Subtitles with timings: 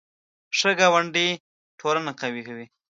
[0.57, 1.27] ښه ګاونډي
[1.79, 2.65] ټولنه قوي کوي